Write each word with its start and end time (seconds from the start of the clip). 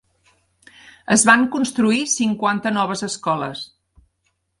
Es 1.15 1.25
van 1.29 1.43
construir 1.55 1.99
cinquanta 2.13 2.73
noves 2.79 3.05
escoles. 3.09 3.63